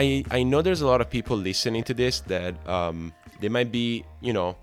[0.00, 3.70] I, I know there's a lot of people listening to this that um, they might
[3.70, 4.56] be, you know,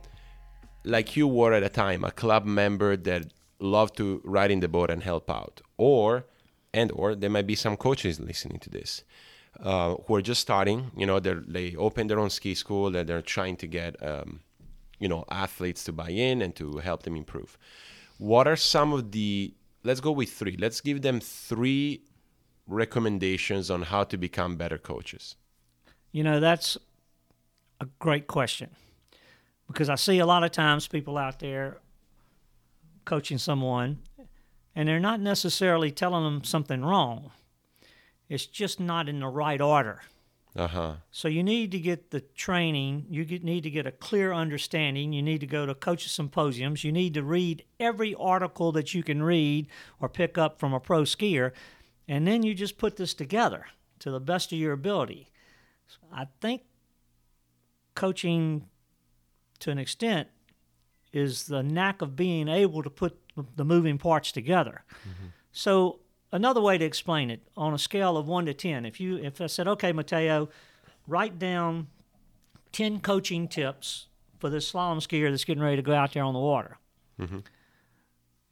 [0.83, 3.27] like you were at a time, a club member that
[3.59, 6.25] loved to ride in the boat and help out, or
[6.73, 9.03] and or there might be some coaches listening to this
[9.61, 10.89] uh, who are just starting.
[10.97, 14.39] You know, they they open their own ski school and they're trying to get um,
[14.97, 17.59] you know athletes to buy in and to help them improve.
[18.17, 20.57] What are some of the let's go with three.
[20.57, 22.01] Let's give them three
[22.67, 25.35] recommendations on how to become better coaches.
[26.11, 26.77] You know, that's
[27.79, 28.69] a great question
[29.67, 31.77] because I see a lot of times people out there
[33.05, 33.99] coaching someone
[34.75, 37.31] and they're not necessarily telling them something wrong.
[38.29, 40.01] It's just not in the right order.
[40.55, 40.95] Uh-huh.
[41.11, 43.05] So you need to get the training.
[43.09, 45.13] You get, need to get a clear understanding.
[45.13, 46.83] You need to go to coaches symposiums.
[46.83, 49.67] You need to read every article that you can read
[49.99, 51.51] or pick up from a pro skier,
[52.07, 53.65] and then you just put this together
[53.99, 55.29] to the best of your ability.
[56.11, 56.61] I think
[57.95, 58.65] coaching,
[59.59, 60.27] to an extent,
[61.13, 63.17] is the knack of being able to put
[63.55, 64.83] the moving parts together.
[65.01, 65.27] Mm-hmm.
[65.51, 65.99] So
[66.31, 69.39] another way to explain it on a scale of one to ten, if you if
[69.41, 70.49] I said, okay, Mateo
[71.07, 71.87] write down
[72.71, 74.07] ten coaching tips
[74.39, 76.77] for this slalom skier that's getting ready to go out there on the water,
[77.19, 77.39] mm-hmm.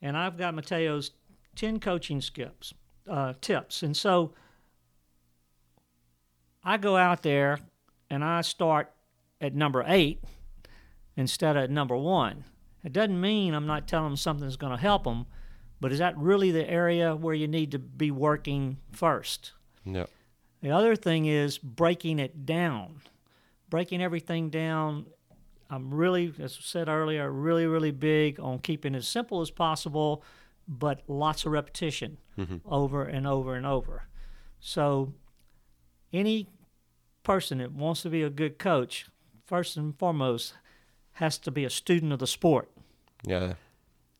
[0.02, 1.12] and I've got Mateo's
[1.54, 2.72] ten coaching skips
[3.08, 4.32] uh, tips, and so
[6.62, 7.58] I go out there
[8.10, 8.92] and I start
[9.40, 10.22] at number eight
[11.16, 12.44] instead of number one.
[12.84, 15.26] It doesn't mean I'm not telling them something's going to help them
[15.80, 19.52] but is that really the area where you need to be working first?
[19.84, 20.06] No.
[20.62, 23.02] The other thing is breaking it down,
[23.68, 25.06] breaking everything down.
[25.68, 29.50] I'm really, as I said earlier, really, really big on keeping it as simple as
[29.50, 30.22] possible,
[30.68, 32.56] but lots of repetition mm-hmm.
[32.66, 34.08] over and over and over.
[34.60, 35.12] So,
[36.12, 36.48] any
[37.22, 39.06] person that wants to be a good coach,
[39.44, 40.54] first and foremost,
[41.14, 42.70] has to be a student of the sport.
[43.24, 43.54] Yeah.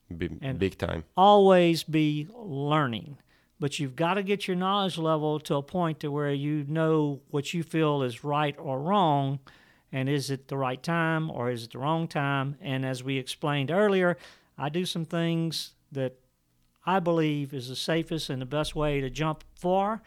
[0.08, 1.04] And big time.
[1.16, 3.18] Always be learning,
[3.58, 7.20] but you've got to get your knowledge level to a point to where you know
[7.30, 9.40] what you feel is right or wrong,
[9.90, 12.56] and is it the right time or is it the wrong time?
[12.60, 14.16] And as we explained earlier,
[14.56, 16.18] I do some things that
[16.86, 20.02] I believe is the safest and the best way to jump far.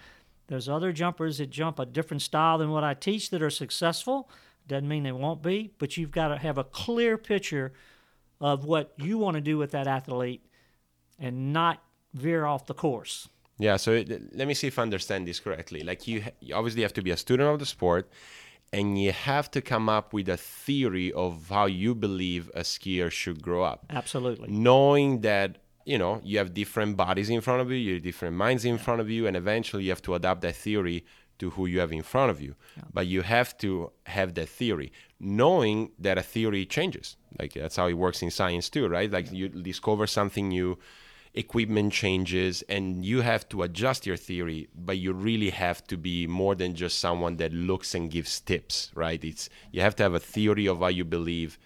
[0.47, 4.29] There's other jumpers that jump a different style than what I teach that are successful.
[4.67, 7.73] Doesn't mean they won't be, but you've got to have a clear picture
[8.39, 10.45] of what you want to do with that athlete
[11.19, 13.27] and not veer off the course.
[13.57, 15.81] Yeah, so it, let me see if I understand this correctly.
[15.83, 18.09] Like you, you obviously have to be a student of the sport
[18.71, 23.11] and you have to come up with a theory of how you believe a skier
[23.11, 23.85] should grow up.
[23.89, 24.49] Absolutely.
[24.49, 25.57] Knowing that
[25.91, 28.77] you know you have different bodies in front of you, you have different minds in
[28.77, 30.99] front of you, and eventually you have to adapt that theory
[31.39, 32.53] to who you have in front of you.
[32.77, 32.83] Yeah.
[32.93, 37.17] But you have to have that theory, knowing that a theory changes.
[37.39, 39.09] Like that's how it works in science too, right?
[39.09, 40.77] Like you discover something new,
[41.33, 44.67] equipment changes, and you have to adjust your theory.
[44.75, 48.91] But you really have to be more than just someone that looks and gives tips,
[48.93, 49.23] right?
[49.23, 51.57] It's you have to have a theory of how you believe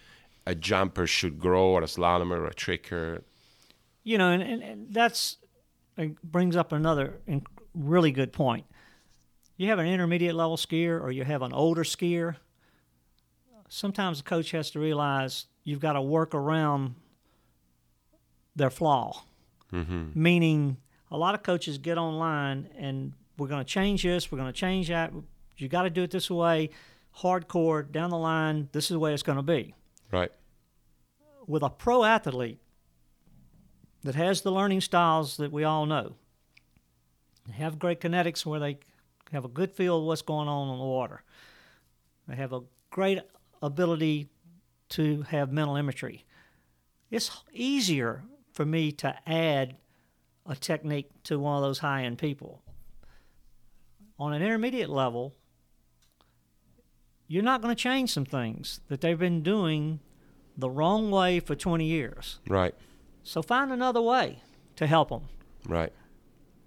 [0.46, 3.22] a jumper should grow, or a slalomer, or a tricker.
[4.04, 5.38] You know, and, and, and that's
[6.22, 7.20] brings up another
[7.74, 8.66] really good point
[9.56, 12.36] you have an intermediate level skier or you have an older skier,
[13.68, 16.94] sometimes the coach has to realize you've got to work around
[18.56, 19.22] their flaw.
[19.72, 20.10] Mm-hmm.
[20.14, 20.76] Meaning,
[21.10, 24.58] a lot of coaches get online and we're going to change this, we're going to
[24.58, 25.12] change that.
[25.56, 26.70] You got to do it this way,
[27.18, 29.74] hardcore, down the line, this is the way it's going to be.
[30.10, 30.32] Right.
[31.46, 32.58] With a pro athlete
[34.04, 36.14] that has the learning styles that we all know,
[37.46, 38.78] They have great kinetics where they
[39.32, 41.22] have a good feel of what's going on on the water.
[42.28, 43.20] They have a great
[43.62, 44.28] ability
[44.90, 46.24] to have mental imagery.
[47.10, 48.22] It's easier
[48.52, 49.76] for me to add
[50.46, 52.62] a technique to one of those high end people.
[54.18, 55.34] On an intermediate level,
[57.26, 60.00] you're not going to change some things that they've been doing
[60.56, 62.38] the wrong way for 20 years.
[62.46, 62.74] Right.
[63.24, 64.40] So find another way
[64.76, 65.22] to help them.
[65.66, 65.92] Right.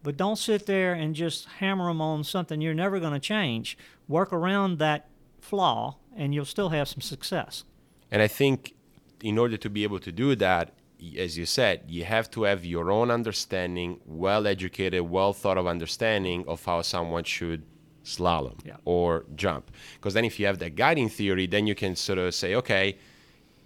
[0.04, 3.78] But don't sit there and just hammer them on something you're never going to change.
[4.08, 5.08] Work around that
[5.40, 7.64] flaw, and you'll still have some success.
[8.12, 8.74] And I think
[9.22, 10.74] in order to be able to do that,
[11.18, 15.68] as you said, you have to have your own understanding, well educated, well thought of
[15.68, 17.64] understanding of how someone should
[18.04, 18.78] slalom yeah.
[18.86, 19.70] or jump.
[19.96, 22.98] Because then, if you have that guiding theory, then you can sort of say, okay,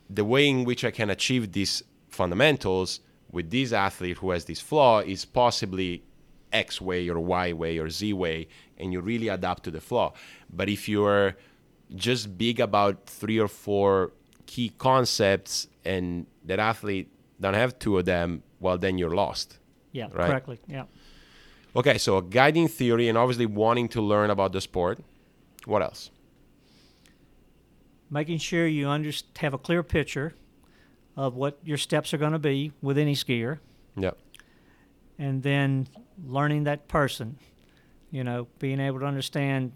[0.09, 2.99] the way in which I can achieve these fundamentals
[3.31, 6.03] with this athlete who has this flaw is possibly
[6.51, 8.47] X way or Y way or Z way,
[8.77, 10.13] and you really adapt to the flaw.
[10.51, 11.37] But if you're
[11.95, 14.11] just big about three or four
[14.45, 17.09] key concepts and that athlete
[17.39, 19.57] don't have two of them, well, then you're lost.
[19.93, 20.27] Yeah, Right.
[20.27, 20.59] correctly.
[20.67, 20.85] Yeah.
[21.75, 24.99] Okay, so a guiding theory and obviously wanting to learn about the sport.
[25.65, 26.11] What else?
[28.09, 30.33] Making sure you under, have a clear picture
[31.17, 33.59] of what your steps are going to be with any skier,
[33.97, 34.11] Yeah.
[35.19, 35.87] and then
[36.25, 37.37] learning that person.
[38.11, 39.71] You know, being able to understand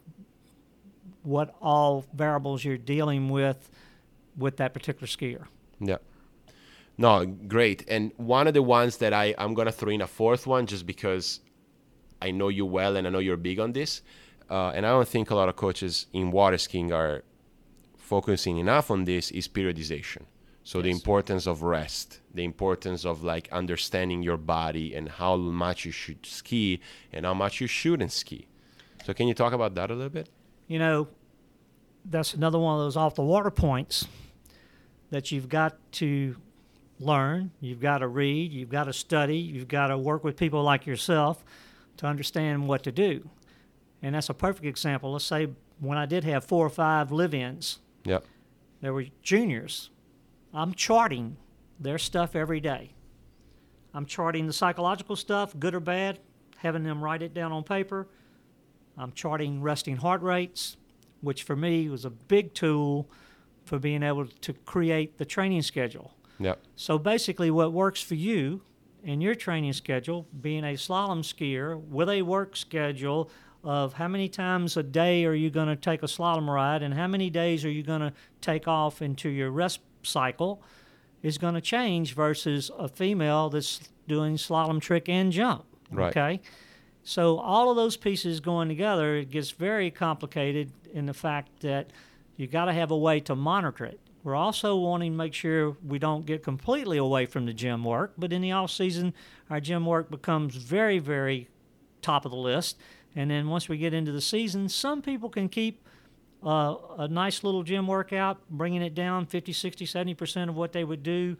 [1.23, 3.69] what all variables you're dealing with
[4.37, 5.45] with that particular skier.
[5.79, 5.97] Yeah.
[6.97, 7.85] No, great.
[7.87, 10.65] And one of the ones that I, I'm going to throw in a fourth one
[10.65, 11.39] just because
[12.21, 14.01] I know you well and I know you're big on this.
[14.49, 17.23] Uh, and I don't think a lot of coaches in water skiing are
[17.97, 20.23] focusing enough on this is periodization.
[20.65, 25.85] So the importance of rest, the importance of like understanding your body and how much
[25.85, 26.79] you should ski
[27.13, 28.47] and how much you shouldn't ski.
[29.05, 30.27] So can you talk about that a little bit?
[30.67, 31.07] You know,
[32.03, 34.07] that's another one of those off the water points
[35.11, 36.35] that you've got to
[36.99, 40.63] learn, you've got to read, you've got to study, you've got to work with people
[40.63, 41.45] like yourself
[41.97, 43.29] to understand what to do.
[44.01, 45.11] And that's a perfect example.
[45.11, 45.47] Let's say
[45.79, 48.19] when I did have four or five live ins, Yeah.
[48.81, 49.91] there were juniors.
[50.55, 51.35] I'm charting
[51.79, 52.93] their stuff every day.
[53.93, 56.19] I'm charting the psychological stuff, good or bad,
[56.57, 58.07] having them write it down on paper.
[58.97, 60.77] I'm charting resting heart rates,
[61.19, 63.09] which for me was a big tool
[63.65, 66.13] for being able to create the training schedule.
[66.39, 66.55] Yeah.
[66.75, 68.61] So basically, what works for you
[69.03, 73.29] in your training schedule, being a slalom skier with a work schedule
[73.63, 76.93] of how many times a day are you going to take a slalom ride and
[76.93, 80.61] how many days are you going to take off into your rest cycle,
[81.21, 85.65] is going to change versus a female that's doing slalom trick and jump.
[85.91, 86.15] Right.
[86.15, 86.41] Okay.
[87.03, 91.91] So all of those pieces going together, it gets very complicated in the fact that
[92.35, 93.99] you got to have a way to monitor it.
[94.23, 98.13] We're also wanting to make sure we don't get completely away from the gym work,
[98.17, 99.13] but in the off season,
[99.51, 101.47] our gym work becomes very, very
[102.01, 102.77] top of the list.
[103.15, 105.84] And then once we get into the season, some people can keep
[106.45, 110.83] uh, a nice little gym workout, bringing it down 50, 60, 70% of what they
[110.83, 111.35] would do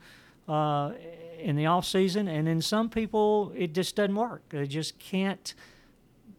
[0.48, 0.92] uh,
[1.40, 2.28] in the off season.
[2.28, 4.42] And then some people, it just doesn't work.
[4.50, 5.54] They just can't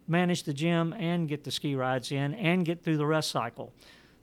[0.09, 3.73] manage the gym and get the ski rides in and get through the rest cycle.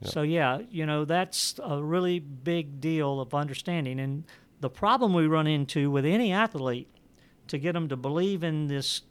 [0.06, 4.01] So, yeah, you know, that's a really big deal of understanding.
[4.01, 4.25] And
[4.60, 6.89] the problem we run into with any athlete
[7.48, 9.01] to get them to believe in this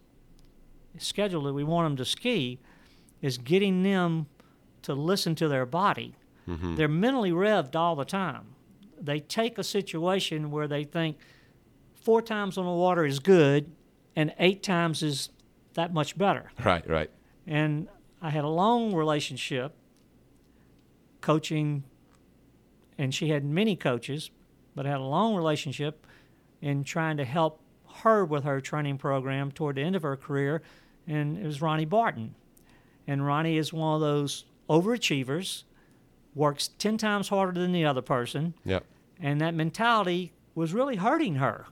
[0.98, 2.58] schedule that we want them to ski
[3.22, 4.26] is getting them
[4.82, 6.14] to listen to their body.
[6.48, 6.76] Mm-hmm.
[6.76, 8.54] They're mentally revved all the time.
[9.00, 11.18] They take a situation where they think
[11.94, 13.70] four times on the water is good
[14.16, 15.30] and eight times is
[15.74, 16.50] that much better.
[16.64, 17.10] Right, right.
[17.46, 17.88] And
[18.20, 19.74] I had a long relationship
[21.20, 21.84] coaching,
[22.98, 24.30] and she had many coaches,
[24.74, 26.06] but I had a long relationship
[26.60, 27.60] in trying to help
[28.02, 30.62] her with her training program toward the end of her career,
[31.06, 32.34] and it was Rhoni Barton.
[33.06, 35.64] And Rhoni is one of those overachievers,
[36.34, 38.80] works 10 times harder than the other person, Yeah.
[39.20, 41.66] and that mentality was really hurting her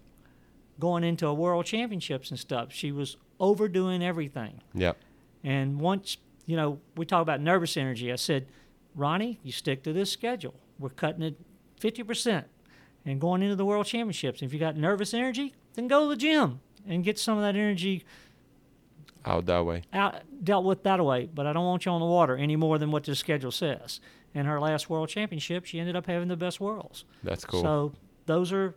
[0.78, 2.72] going into a world championships and stuff.
[2.72, 4.60] She was overdoing everything.
[4.74, 4.92] Yeah.
[5.44, 8.46] And once, you know, we talk about nervous energy, I said,
[8.96, 10.54] Rhoni, you stick to this schedule.
[10.78, 11.36] We're cutting it
[11.80, 12.44] 50%
[13.04, 14.42] and going into the world championships.
[14.42, 17.56] If you got nervous energy, then go to the gym and get some of that
[17.56, 18.04] energy
[19.24, 19.82] Out that way.
[19.92, 21.28] out, dealt with that way.
[21.32, 24.00] But I don't want you on the water any more than what the schedule says.
[24.32, 27.04] In her last world championship, she ended up having the best worlds.
[27.22, 27.62] That's cool.
[27.62, 27.92] So
[28.26, 28.74] those are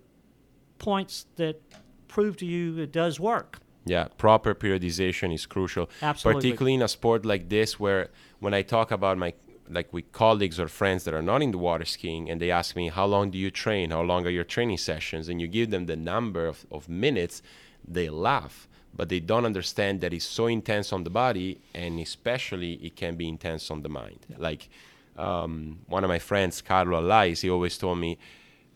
[0.80, 1.62] points that
[2.08, 3.60] prove to you it does work.
[3.86, 5.90] Yeah, proper periodization is crucial.
[6.02, 6.42] Absolutely.
[6.42, 8.10] Particularly in a sport like this, where
[8.40, 9.34] when I talk about my
[9.70, 12.76] like with colleagues or friends that are not in the water skiing, and they ask
[12.76, 15.70] me how long do you train, how long are your training sessions, and you give
[15.70, 17.42] them the number of, of minutes,
[17.88, 22.74] they laugh, but they don't understand that it's so intense on the body, and especially
[22.76, 24.20] it can be intense on the mind.
[24.38, 24.70] Like
[25.18, 28.18] um, one of my friends, Carlo Alais, he always told me,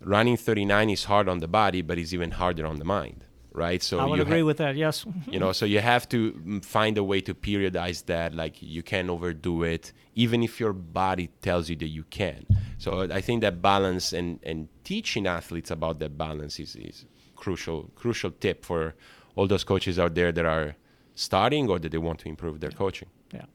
[0.02, 3.24] running 39 is hard on the body, but it's even harder on the mind.
[3.54, 5.04] Right, so I would agree ha- with that, yes.
[5.32, 8.84] you know so you have to mm, find a way to periodize that like you
[8.84, 12.46] can't overdo it even if your body tells you that you can
[12.78, 17.06] so i think that balance and and teaching athletes about that balance is, is
[17.36, 18.94] crucial crucial tip for
[19.38, 20.76] all those coaches out there that are
[21.16, 23.46] starting or that they want to improve their coaching Yeah.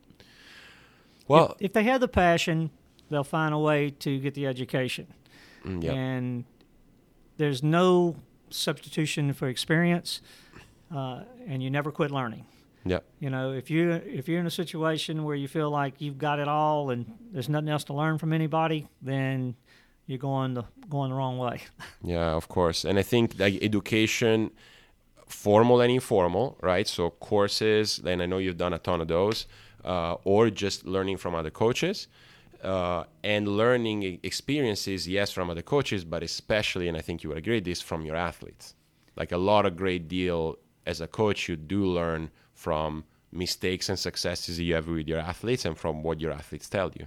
[1.29, 2.71] well if they have the passion,
[3.11, 5.07] they'll find a way to get the education.
[5.65, 6.45] mm, yeah And
[7.37, 8.17] there's no
[8.51, 10.21] substitution for experience,
[10.95, 12.45] uh, and you never quit learning.
[12.85, 13.01] Yeah.
[13.21, 16.39] You know, if you if you're in a situation where you feel like you've got
[16.39, 19.55] it all and there's nothing else to learn from anybody, then
[20.07, 21.61] you're going the going the wrong way.
[22.15, 22.85] Yeah, of course.
[22.89, 24.51] And I think like education,
[25.33, 26.87] formal and informal, right?
[26.87, 29.47] So courses, and I know you've done a ton of those,
[29.85, 32.09] uh, or just learning from other coaches.
[32.63, 37.39] Uh, and learning experiences, yes, from other coaches, but especially, and I think you would
[37.39, 38.77] agree, this from your athletes.
[39.17, 43.99] Like a lot of great deal as a coach, you do learn from mistakes and
[43.99, 47.07] successes you have with your athletes and from what your athletes tell you.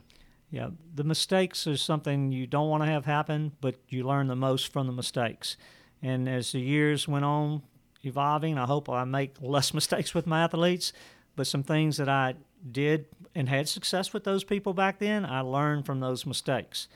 [0.52, 4.36] Yeah, the mistakes is something you don't want to have happen, but you learn the
[4.36, 5.56] most from the mistakes.
[6.02, 7.64] And as the years went on
[8.06, 10.94] evolving, I hope I make less mistakes with my athletes.
[11.36, 12.36] But some things that I
[12.72, 16.88] did and had success with those people back then, I learned from those mistakes.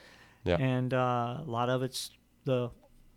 [0.44, 0.56] Yeah.
[0.58, 2.10] And uh, a lot of it's
[2.44, 2.70] the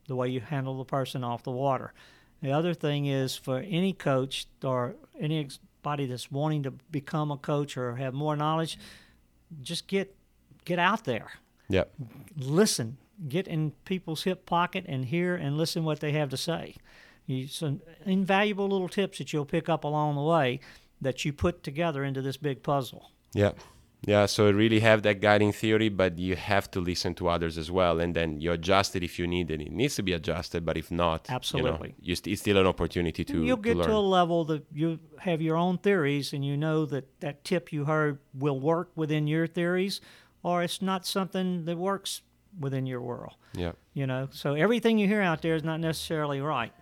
[0.10, 1.94] the way you handle the person off the water.
[2.42, 7.78] The other thing is for any coach or anybody that's wanting to become a coach
[7.78, 8.78] or have more knowledge,
[9.62, 10.14] just get
[10.66, 11.32] get out there,
[11.70, 11.84] Yeah.
[12.38, 12.98] listen,
[13.30, 16.76] get in people's hip pocket and hear and listen what they have to say.
[17.26, 20.60] You, some invaluable little tips that you'll pick up along the way
[21.02, 23.12] that you put together into this big puzzle.
[23.34, 23.52] Yeah.
[24.06, 27.72] Yeah, so really have that guiding theory, but you have to listen to others as
[27.72, 29.62] well, and then you adjust it if you need it.
[29.62, 31.72] It needs to be adjusted, but if not, Absolutely.
[31.72, 33.88] you know, you st- it's still an opportunity to, You'll to get learn.
[33.88, 37.72] to a level that you have your own theories and you know that that tip
[37.72, 40.02] you heard will work within your theories
[40.44, 42.24] or it's not something that works
[42.60, 43.36] within your world.
[43.54, 46.74] yeah, You know, so everything you hear out there is not necessarily right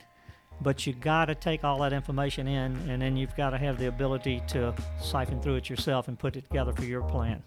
[0.60, 3.78] but you got to take all that information in and then you've got to have
[3.78, 7.42] the ability to siphon through it yourself and put it together for your plan.